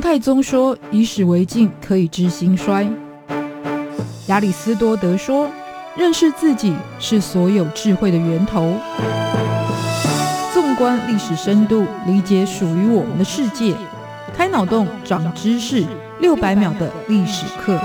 [0.00, 2.88] 太宗说：“以史为镜，可以知兴衰。”
[4.28, 5.48] 亚里斯多德说
[5.96, 8.72] ：“认识自己是所有智慧的源头。”
[10.54, 13.74] 纵观历史深度，理解属于我们的世界，
[14.36, 15.84] 开脑洞，长知识，
[16.20, 17.78] 六百秒的历史课。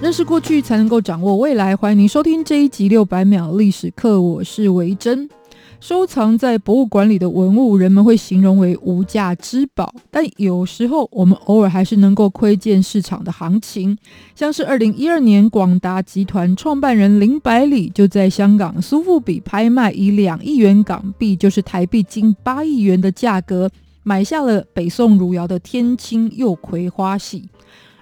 [0.00, 1.74] 认识过去，才能够掌握未来。
[1.74, 5.28] 欢迎您收听这一集六百秒历史课，我是维珍。
[5.78, 9.94] 收藏在博物馆里的文物，人们会形容为无价之宝。
[10.10, 13.96] 但有时候，我们偶尔还是能够窥见市场的行情。
[14.34, 23.70] 像是二零一二年，广达集团创办人林百里就在香港苏富比拍卖，以两亿元港币，就是台币近八亿元的价格，
[24.02, 27.16] 买下了北宋汝窑的天青釉葵花。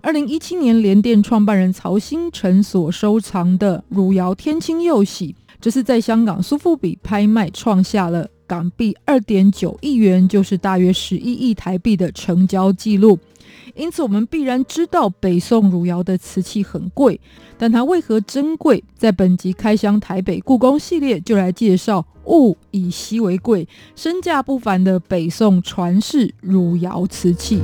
[0.04, 5.34] 二零一七年，联电创办人曹兴诚所收藏的汝窑天青釉器。
[5.58, 13.18] 这是在香港苏富比拍卖创下了港币二点九亿元，就是大约十一亿台币的成交记录。
[13.74, 17.18] 因此，我们必然知道北宋汝窑的瓷器很贵，
[17.56, 18.84] 但它为何珍贵？
[18.94, 27.62] 在本集开箱台北故宫系列就来介绍物以稀为贵、身价不凡的北宋传世汝窑瓷器。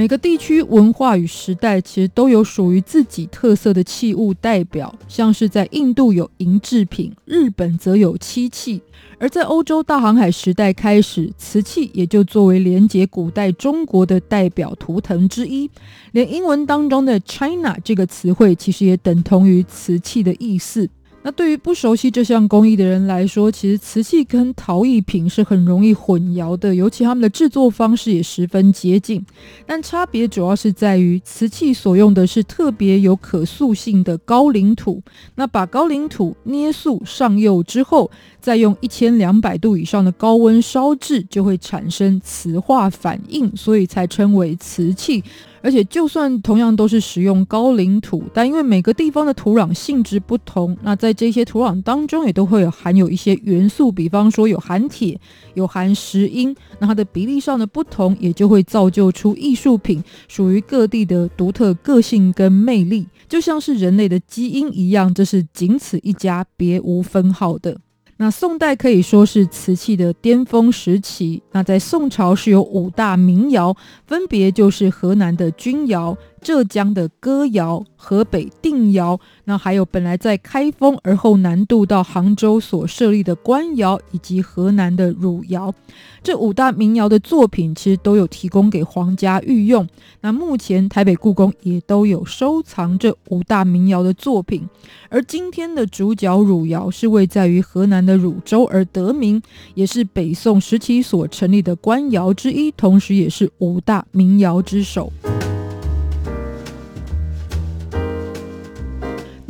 [0.00, 8.80] 每个地区文化与时代其实都有属于自己特色的器物代表，像是在印度有银制品，日本则有漆器，
[9.18, 15.70] 而在欧洲大航海时代开始，瓷器也就作为连接古代中国的代表图腾之一，
[16.12, 20.88] 连英文当中的 China 这个词汇其实也等同于瓷器的意思。
[21.22, 29.22] 那对于不熟悉这项工艺的人来说，其实瓷器跟陶艺品是很容易混淆的，尤其他们的制作方式也十分接近。
[29.66, 35.02] 但差别主要是在于，瓷器所用的是特别有可塑性的高岭土。
[35.34, 45.22] 那把高岭土捏塑上釉之后，再用一千两百度以上的高温烧制，就会产生磁化反应，所以才称为瓷器。
[45.62, 55.20] 而且，就算同样都是使用高岭土，但因为每个地方的土壤性质不同，那在这些土壤当中也都会有含有一些元素，比方说有含铁、
[55.54, 67.78] 有含石英，那它的比例上的不同，也就会造就出艺术品属于各地的独特个性跟魅力，就像是人类的基因一样，这是仅此一家，别无分号的。
[68.22, 71.42] 那宋代可以说是瓷器的巅峰时期。
[71.52, 73.74] 那在宋朝是有五大名窑，
[74.06, 76.14] 分别就是河南的钧窑。
[76.42, 79.18] 浙江的哥窑、河北定窑，
[79.50, 85.74] 那还有本来在开封而后南渡到杭州所设立的官窑，以及河南的汝窑，
[86.22, 89.84] 这五大名窑的作品其实都有提供给皇家御用。
[90.20, 94.68] 那目前台北故宫也都有收藏这五大名窑的作品。
[95.08, 99.42] 而今天的主角汝窑是位在于河南的汝州而得名，
[99.74, 105.12] 也是北宋时期所成立的官窑之一，同时也是五大名窑之首。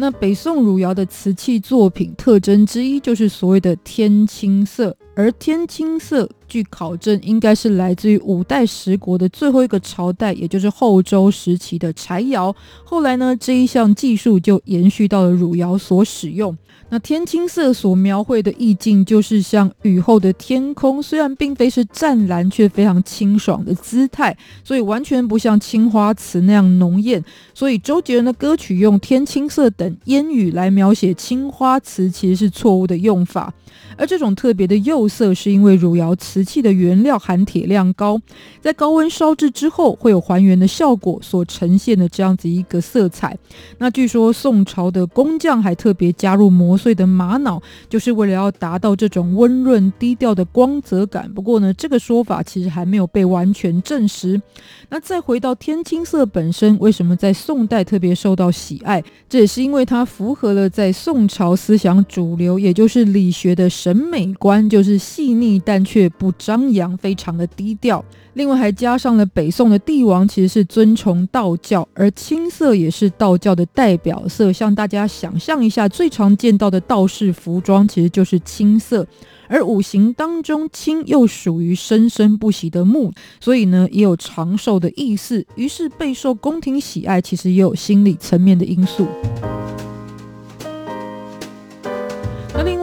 [0.01, 12.55] 那北宋汝窑的瓷器作品特征之一，就是所谓的天青色，而天青色，据考证，应该是来自于五代十国的最后一个朝代，也就是后周时期的柴窑。
[12.85, 16.55] 后来呢，这一项技术就延续到了汝窑所使用。
[16.93, 27.25] 那天青色所描绘的意境，就是像雨后的天空，虽然并非是湛蓝，却非常清爽的姿态，所以完全不像青花瓷那样浓艳。
[27.55, 33.55] 所以周杰伦的歌曲用天青色等烟雨来描写青花瓷，其实是错误的用法。
[33.97, 38.19] 而这种特别的釉色，是因为汝窑瓷瓷器的原料含铁量高，
[38.63, 43.37] 在高温烧制之后会有还原的效果，所呈现的这样子一个色彩。
[43.77, 51.31] 那据说宋朝的工匠还特别加入磨碎的玛瑙，就是为了要达到这种温润低调的光泽感。
[51.35, 54.41] 不过呢，这个说法其实还没有被完全证实。
[54.89, 59.05] 那再回到天青色本身，为什么在宋代特别受到喜爱？
[59.29, 68.05] 这也是因为它符合了在宋朝思想主流，也就是理学的审美观，就是细腻但却不张扬，非常的低调。
[68.35, 74.53] 另外还加上了北宋的帝王其实是尊崇道教，而青色也是道教的代表色。
[74.53, 79.07] 像大家想象一下，最常见到的道士服装其实就是青色。
[79.49, 85.45] 而五行当中，青又属于生生不息的木，所以呢也有长寿的意思。
[85.57, 89.09] 于是备受宫廷喜爱，其实也有心理层面的因素。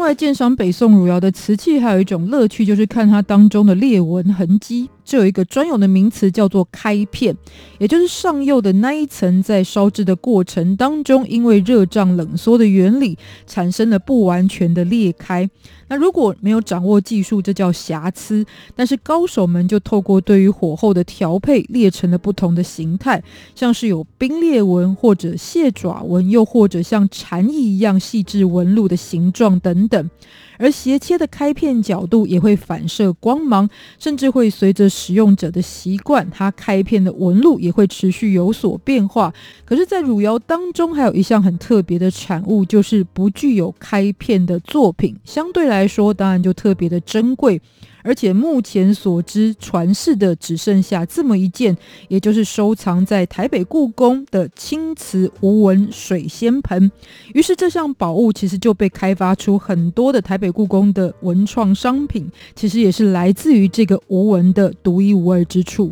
[0.07, 4.89] 在，鉴赏北宋汝窑的瓷器，还有一种乐趣，就是看它当中的裂纹痕迹。
[5.07, 7.33] 这有一个专有的名词叫做开片，
[7.79, 15.49] 也就是上釉的那一层在烧制的过程当中，因为热胀冷缩的原理，产生了不完全的裂开。
[15.87, 18.45] 那如果没有掌握技术，这叫瑕疵。
[18.75, 23.23] 但是高手们就透过对于火候的调配，裂成了不同的形态，
[23.55, 30.09] 像是有冰裂纹，或者蟹爪纹，又或者像蝉翼一样细致纹路的形状等等。
[30.57, 33.69] 而斜切的开片角度也会反射光芒，
[33.99, 39.33] 甚至会随着使用者的习惯，它开片的纹路也会持续有所变化。
[39.65, 47.61] 可是，在汝窑当中，还有一项很特别的产物，就是不具有开片的作品，相对来说，当然就特别的珍贵。
[48.07, 51.77] 而且目前所知传世的只剩下这么一件，
[52.07, 56.89] 也就是收藏在台北故宫的青瓷无纹水仙盆。
[57.33, 65.91] 于是这项宝物其实就被开发出很多的台北故宫的文创商品，其实也是来自于这个无纹的独一无二之处。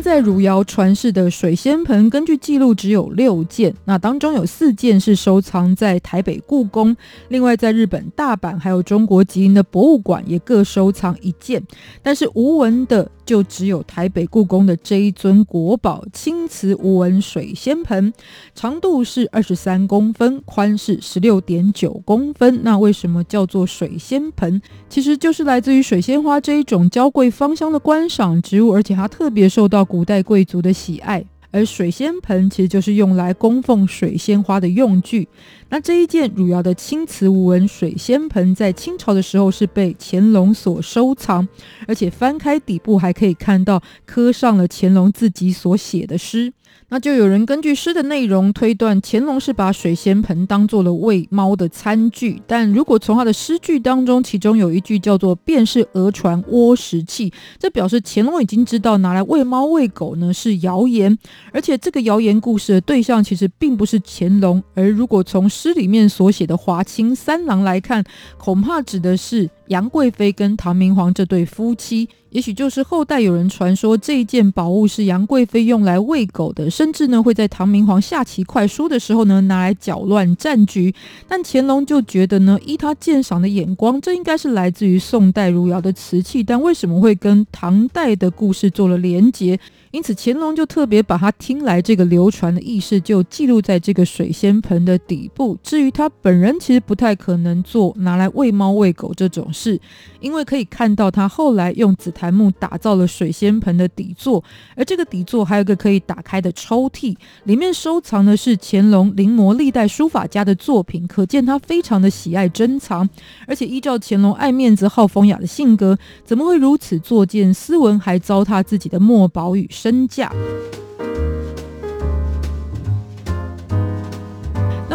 [0.00, 6.96] 在汝窑传世的水仙盆，根据记录只有六件，那当中有四件是收藏在台北故宫，
[7.28, 11.62] 另外在日本大阪还有中国吉林的博物馆也各收藏一件，
[12.02, 13.10] 但是无纹的。
[13.30, 18.12] 就只有台北故宫的这一尊国宝青瓷无纹水仙盆，
[18.56, 22.64] 长度是二十三公分，宽是十六点九公分。
[22.64, 24.60] 那为什么叫做水仙盆？
[24.88, 31.24] 其实就是来自于水仙花这一种娇贵芳香的观赏植物，而且它特别受到古代贵族的喜爱。
[31.50, 35.28] 而水仙盆其实就是用来供奉水仙花的用具。
[35.68, 41.46] 那这一件汝窑的青瓷无纹水仙盆，在清朝的时候是被乾隆所收藏，
[41.86, 46.52] 而且翻开底部还可以看到刻上了乾隆自己所写的诗。
[46.92, 52.42] 那就有人根据诗的内容推断，乾隆是把水仙盆当做了喂猫的餐具。
[52.48, 61.16] 但如果从他的诗句当中，其中有一句叫做“便是鹅船窝食器”，这表示乾隆已经知道拿来喂猫喂狗呢是谣言，
[61.52, 64.60] 而且这个谣言故事的对象其实并不是乾隆。
[64.74, 68.04] 而如果从诗里面所写的华清三郎来看，
[68.36, 72.08] 恐怕指的是杨贵妃跟唐明皇这对夫妻。
[72.30, 80.94] 也许就是后代有人传说这一件宝物是杨贵妃用来喂狗的，甚至呢会在唐明皇下棋快输的时候呢拿来搅乱战局。
[81.26, 89.58] 但乾隆就觉得呢，依他鉴赏的眼光，这应该是来自于宋代汝窑的瓷器，但为什么会跟唐代的故事做了连结？
[89.90, 95.58] 因此，乾隆就特别把他听来这个流传的意识就记录在这个水仙盆的底部。
[95.64, 99.78] 至于他本人，其实不太可能做拿来喂猫喂狗这种，是
[100.20, 104.42] 因为可以看到他后来用紫檀木打造了水仙盆的底座，
[104.74, 107.14] 而这个底座还有一个可以打开的抽屉，
[107.44, 113.06] 里面收藏的是乾隆临摹历代书法家的作品，可见他非常的喜爱珍藏。
[113.46, 120.32] 而且依照乾隆爱面子好风雅的性格，怎么会如此作践斯文，还糟蹋自己的墨宝与身价。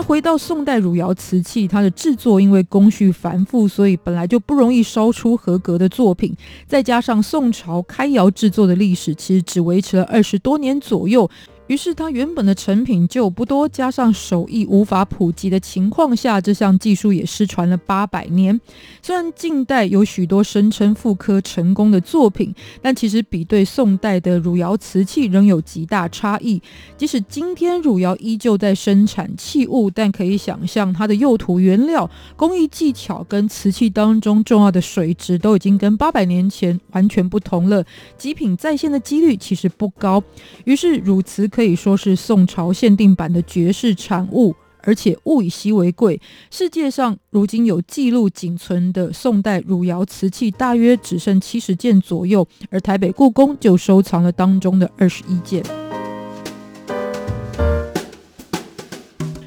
[0.08, 6.32] 回到宋代汝窑瓷器，它的制作因为工序繁复，所以本来就不容易烧出合格的作品。
[6.68, 11.28] 再加上宋朝开窑制作的历史，其实只维持了二十多年左右。
[11.68, 18.62] 于是，它原本的成品就不多，加上手艺无法普及的情况下，这项技术也失传了八百年。
[19.02, 22.54] 虽然近代有许多声称复刻成功的作品，
[22.84, 26.62] 但其实比对宋代的汝窑瓷器仍有极大差异。
[26.96, 37.84] 即使今天汝窑依旧在生产器物，但可以想象它的釉土原料、工艺技巧跟瓷器当中重要的水质都已经跟八百年前完全不同了。
[38.20, 40.24] 极品再现的几率其实不高。
[40.66, 41.50] 于是汝瓷。
[41.56, 46.20] 可以说是宋朝限定版的绝世产物，而且物以稀为贵。
[46.52, 55.64] 世界上如今有记录仅存的宋代汝窑瓷器，大约只剩七十件左右，而台北故宫就收藏了当中的二十一件。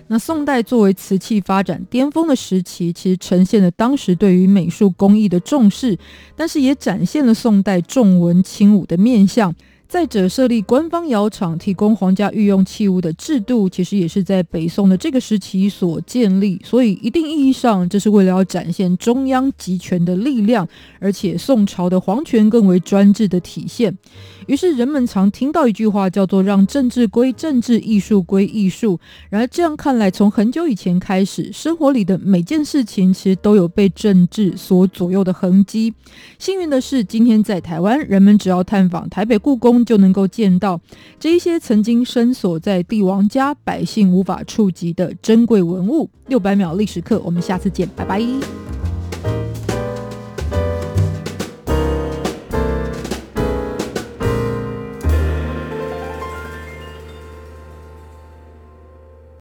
[0.07, 5.99] 那宋代作为瓷器发展巅峰的时期，其实呈现了当时对于美术工艺的重视，
[6.35, 9.55] 但是也展现了宋代重文轻武的面相。
[9.89, 16.61] 再者，设立官方窑厂提供皇家御用器物的制度，其实也是在北宋的这个时期所建立。
[16.63, 20.69] 所以，一定意义上，这是为了要展现中央集权的力量，
[21.01, 23.97] 而且宋朝的皇权更为专制的体现。
[24.49, 28.99] 于是，人们常听到一句话，叫做“让政治归政治，艺术归艺术”。
[29.31, 35.95] 然而，这样看来，从很久以前开始，生活里的每件事情其实都有被政治所左右的痕迹。
[36.39, 39.69] 幸运的是，今天在台湾，人们只要探访台北故宫。
[39.85, 40.81] 就能够见到
[41.21, 46.09] 这一些曾经深锁在帝王家、百姓无法触及的珍贵文物。
[46.27, 48.68] 六百秒历史课，我们下次见，拜拜。